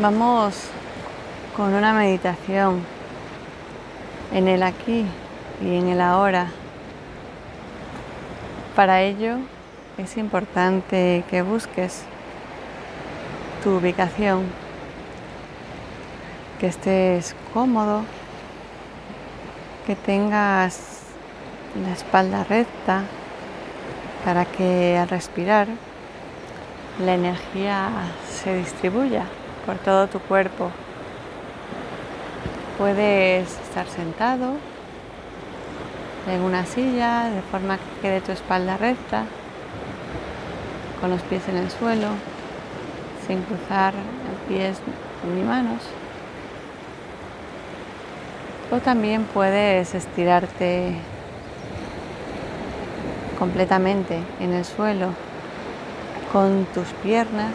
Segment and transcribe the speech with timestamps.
[0.00, 0.54] Vamos
[1.54, 2.82] con una meditación
[4.32, 5.04] en el aquí
[5.60, 6.46] y en el ahora.
[8.74, 9.36] Para ello
[9.98, 12.04] es importante que busques
[13.62, 14.44] tu ubicación,
[16.58, 18.04] que estés cómodo,
[19.86, 21.02] que tengas
[21.84, 23.02] la espalda recta
[24.24, 25.68] para que al respirar
[27.04, 27.90] la energía
[28.42, 29.26] se distribuya
[29.66, 30.70] por todo tu cuerpo.
[32.78, 34.54] Puedes estar sentado
[36.28, 39.24] en una silla de forma que quede tu espalda recta,
[41.00, 42.08] con los pies en el suelo,
[43.26, 43.94] sin cruzar
[44.48, 44.78] pies
[45.34, 45.82] ni manos.
[48.70, 50.94] O también puedes estirarte
[53.38, 55.08] completamente en el suelo
[56.32, 57.52] con tus piernas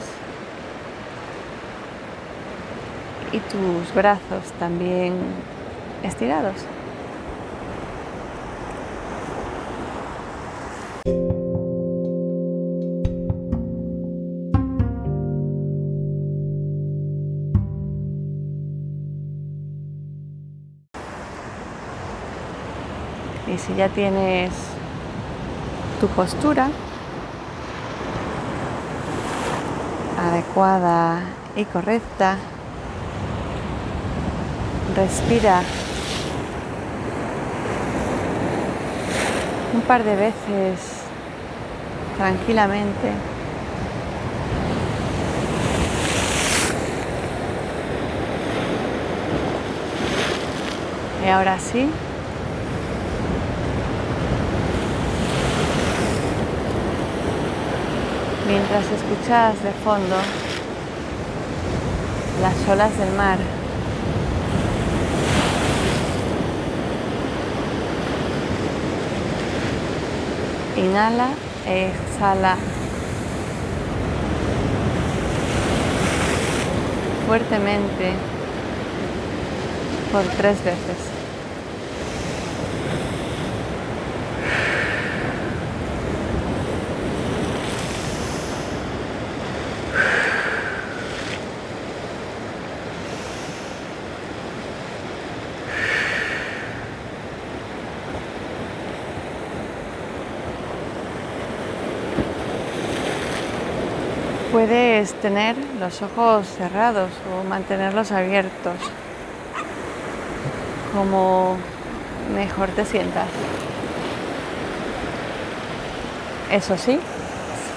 [3.35, 5.13] y tus brazos también
[6.03, 6.55] estirados.
[23.47, 24.51] Y si ya tienes
[25.99, 26.69] tu postura
[30.17, 31.19] adecuada
[31.57, 32.37] y correcta,
[34.95, 35.61] respira
[39.73, 41.03] un par de veces
[42.17, 43.11] tranquilamente.
[51.25, 51.89] Y ahora sí,
[58.47, 60.15] mientras escuchas de fondo
[62.41, 63.64] las olas del mar.
[70.77, 71.29] Inhala
[71.65, 72.57] exhala
[77.25, 78.13] fuertemente
[80.11, 81.24] por tres veces.
[104.55, 108.75] Puedes tener los ojos cerrados o mantenerlos abiertos,
[110.93, 111.57] como
[112.33, 113.27] mejor te sientas.
[116.49, 117.01] Eso sí,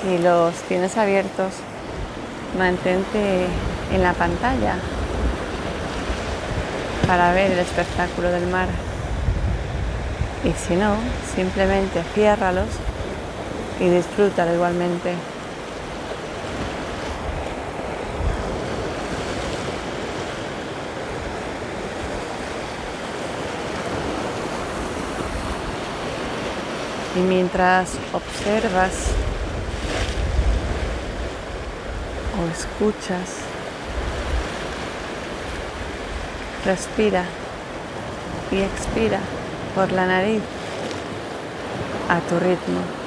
[0.03, 1.53] si los tienes abiertos,
[2.57, 3.47] mantente
[3.93, 4.77] en la pantalla
[7.09, 8.69] para ver el espectáculo del mar.
[10.45, 10.95] Y si no,
[11.35, 12.69] simplemente ciérralos
[13.81, 15.15] y disfrútalo igualmente.
[27.19, 28.93] Y mientras observas
[32.39, 33.39] o escuchas,
[36.65, 37.25] respira
[38.53, 39.19] y expira
[39.75, 40.43] por la nariz
[42.09, 42.98] a tu ritmo.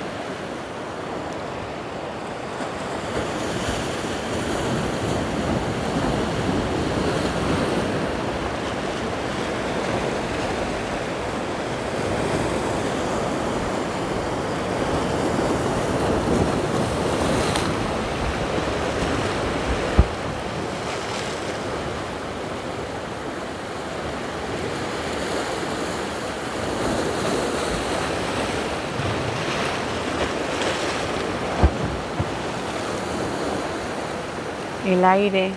[34.91, 35.53] El aire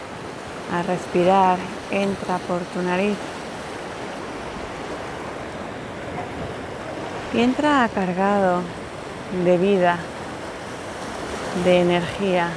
[0.72, 1.58] a respirar
[1.90, 3.16] entra por tu nariz
[7.32, 8.60] y entra cargado
[9.44, 9.96] de vida,
[11.64, 12.50] de energía,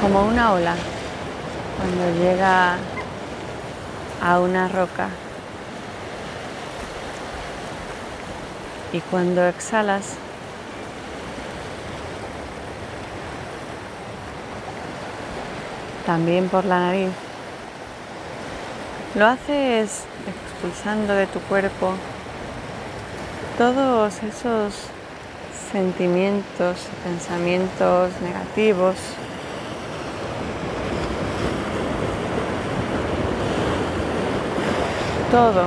[0.00, 0.74] como una ola
[1.78, 2.78] cuando llega
[4.20, 5.08] a una roca.
[8.92, 10.16] Y cuando exhalas,
[16.06, 17.10] también por la nariz.
[19.14, 21.94] Lo haces expulsando de tu cuerpo
[23.58, 24.74] todos esos
[25.70, 28.96] sentimientos y pensamientos negativos.
[35.30, 35.66] Todo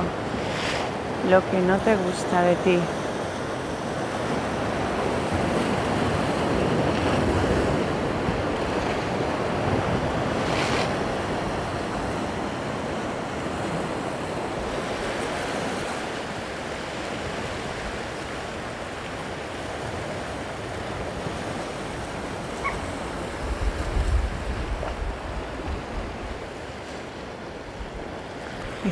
[1.30, 2.78] lo que no te gusta de ti.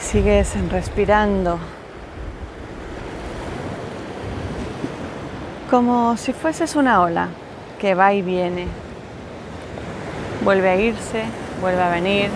[0.03, 1.59] Sigues respirando
[5.71, 7.29] como si fueses una ola
[7.81, 8.67] que va y viene.
[10.45, 11.25] Vuelve a irse,
[11.63, 12.29] vuelve a venir.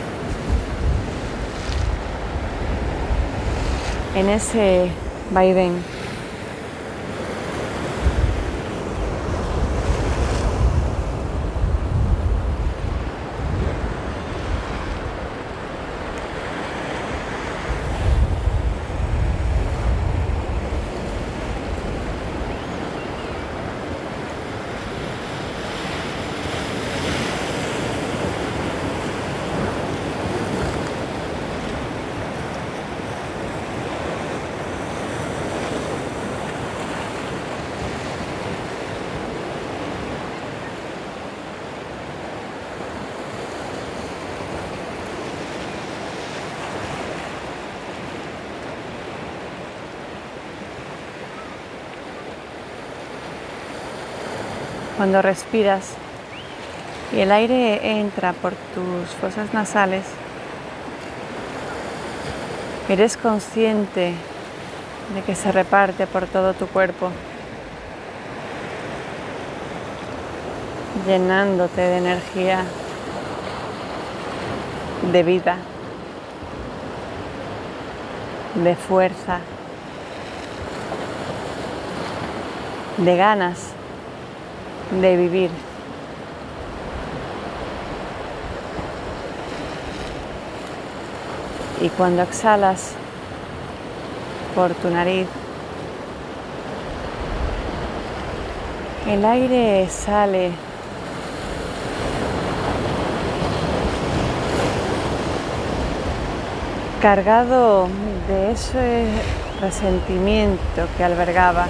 [4.15, 4.89] En ese
[5.33, 5.96] vaivén.
[54.97, 55.93] Cuando respiras
[57.13, 60.05] y el aire entra por tus fosas nasales,
[62.89, 64.15] eres consciente
[65.15, 67.11] de que se reparte por todo tu cuerpo,
[71.07, 72.65] llenándote de energía,
[75.13, 75.57] de vida,
[78.55, 79.41] de fuerza,
[82.97, 83.76] de ganas
[84.91, 85.51] de vivir.
[91.81, 92.93] Y cuando exhalas
[94.55, 95.27] por tu nariz,
[99.07, 100.53] el aire sale
[107.01, 107.89] cargado
[108.27, 109.07] de ese
[109.61, 111.67] resentimiento que albergaba.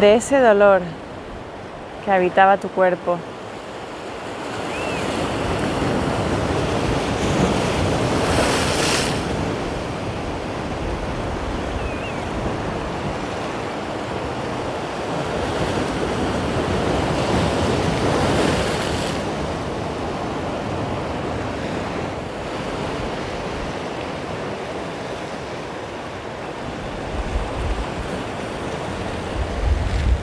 [0.00, 0.82] De ese dolor
[2.04, 3.18] que habitaba tu cuerpo.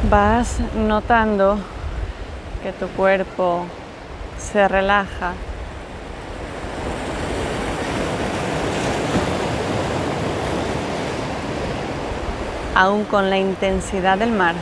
[0.09, 1.57] Vas notando
[2.61, 3.65] que tu cuerpo
[4.37, 5.33] se relaja.
[12.75, 14.55] aún con la intensidad del mar.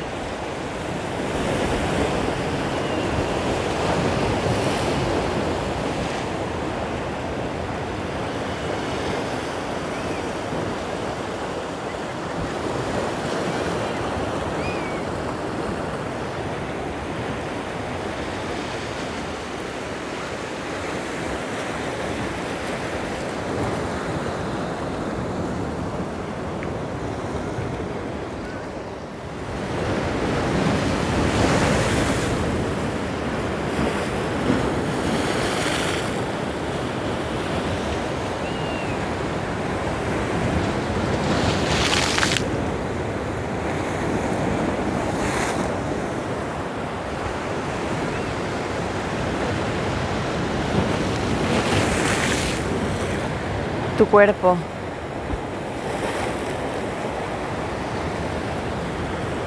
[54.02, 54.58] Tu cuerpo.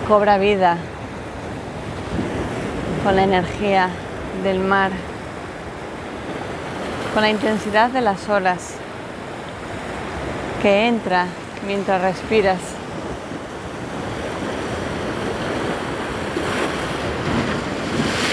[0.07, 0.77] Cobra vida
[3.03, 3.89] con la energía
[4.45, 4.93] del mar,
[7.15, 8.77] con la intensidad de las olas
[10.63, 11.27] que entra
[11.67, 12.61] mientras respiras.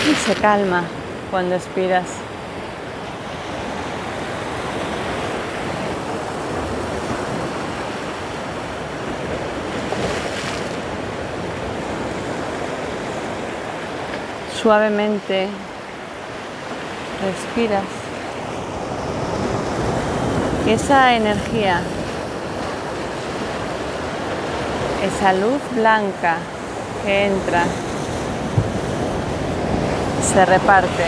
[0.08, 0.84] Y se calma
[1.32, 2.06] cuando expiras.
[14.62, 15.48] Suavemente
[17.24, 17.84] respiras
[20.68, 21.82] esa energía,
[25.04, 26.38] esa luz blanca
[27.04, 27.64] que entra,
[30.32, 31.06] se reparte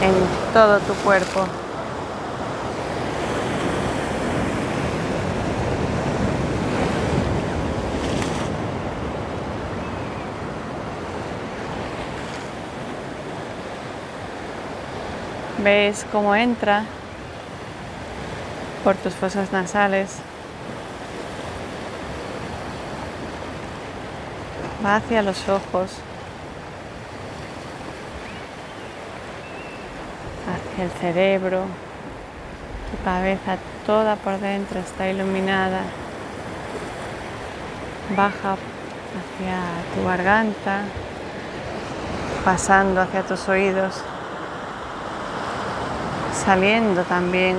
[0.00, 1.61] en todo tu cuerpo.
[15.62, 16.82] Ves cómo entra
[18.82, 20.16] por tus fosas nasales.
[24.84, 25.92] Va hacia los ojos.
[30.50, 31.60] Hacia el cerebro.
[32.90, 35.82] Tu cabeza toda por dentro está iluminada.
[38.16, 39.58] Baja hacia
[39.94, 40.80] tu garganta,
[42.44, 44.02] pasando hacia tus oídos
[46.44, 47.56] saliendo también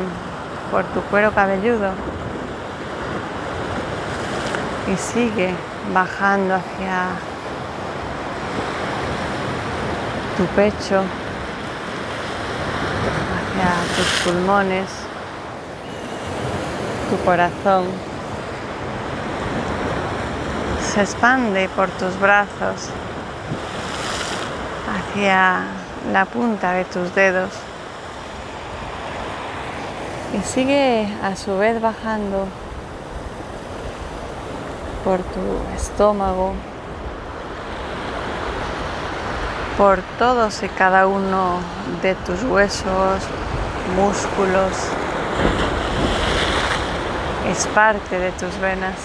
[0.70, 1.92] por tu cuero cabelludo
[4.92, 5.54] y sigue
[5.94, 7.08] bajando hacia
[10.36, 11.04] tu pecho,
[13.36, 14.90] hacia tus pulmones,
[17.10, 17.86] tu corazón.
[20.94, 22.90] Se expande por tus brazos
[24.94, 25.62] hacia
[26.12, 27.50] la punta de tus dedos
[30.44, 32.48] sigue a su vez bajando
[35.04, 36.54] por tu estómago,
[39.78, 41.60] por todos y cada uno
[42.02, 43.24] de tus huesos,
[43.96, 44.72] músculos,
[47.50, 48.96] es parte de tus venas.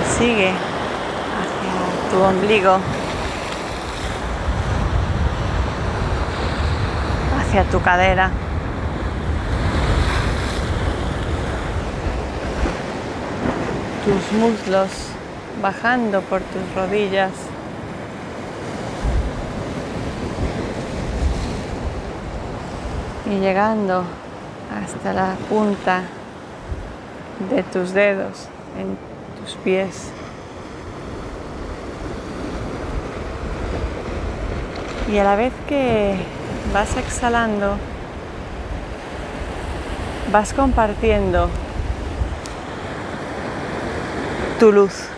[0.00, 2.78] Y sigue hacia tu ombligo.
[7.52, 8.30] Hacia tu cadera.
[14.06, 14.88] Tus muslos
[15.60, 17.32] bajando por tus rodillas.
[23.30, 24.04] Y llegando
[24.82, 26.04] hasta la punta
[27.50, 28.96] de tus dedos en
[29.42, 30.08] tus pies.
[35.12, 37.76] Y a la vez que vas exhalando,
[40.30, 41.50] vas compartiendo
[44.58, 45.08] tu luz,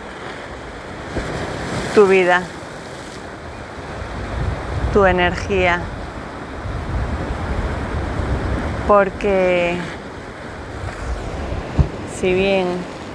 [1.93, 2.41] tu vida,
[4.91, 5.81] tu energía,
[8.87, 9.77] porque
[12.19, 12.65] si bien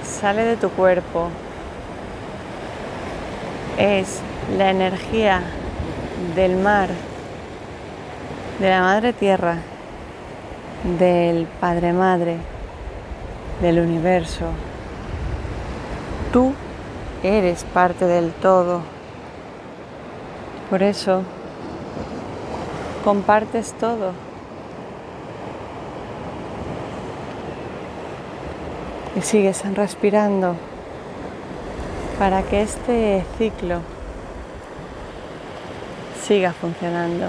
[0.03, 1.29] sale de tu cuerpo,
[3.77, 4.21] es
[4.57, 5.41] la energía
[6.35, 6.89] del mar
[8.61, 9.57] de la Madre Tierra,
[10.99, 12.37] del Padre Madre,
[13.59, 14.45] del universo.
[16.31, 16.53] Tú
[17.23, 18.81] eres parte del todo.
[20.69, 21.23] Por eso
[23.03, 24.11] compartes todo.
[29.17, 30.55] Y sigues respirando
[32.19, 33.79] para que este ciclo
[36.21, 37.25] siga funcionando.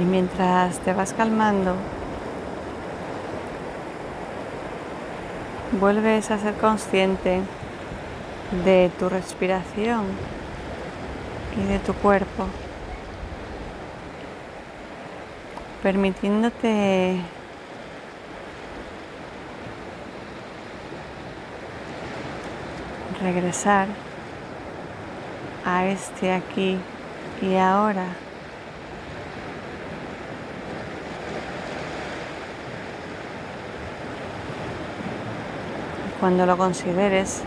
[0.00, 1.74] Y mientras te vas calmando,
[5.78, 7.42] vuelves a ser consciente
[8.64, 10.06] de tu respiración
[11.54, 12.46] y de tu cuerpo,
[15.82, 17.20] permitiéndote
[23.20, 23.86] regresar
[25.66, 26.78] a este aquí
[27.42, 28.06] y ahora.
[36.20, 37.40] Cuando lo consideres,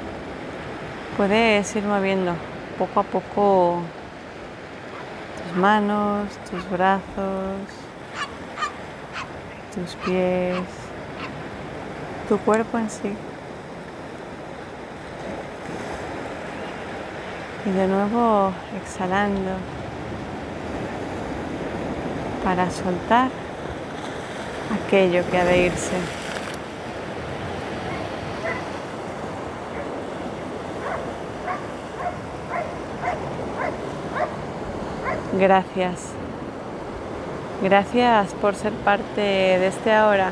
[1.16, 2.34] puedes ir moviendo
[2.80, 3.82] poco a poco
[5.38, 7.04] tus manos, tus brazos,
[9.76, 10.58] tus pies,
[12.28, 13.16] tu cuerpo en sí.
[17.68, 18.52] Y de nuevo
[18.82, 19.52] exhalando
[22.44, 23.30] para soltar
[24.84, 26.23] aquello que ha de irse.
[35.34, 36.12] Gracias.
[37.62, 40.32] Gracias por ser parte de este ahora,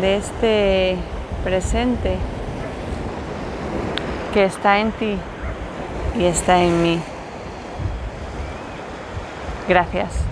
[0.00, 0.96] de este
[1.42, 2.16] presente
[4.32, 5.16] que está en ti
[6.18, 7.00] y está en mí.
[9.68, 10.29] Gracias.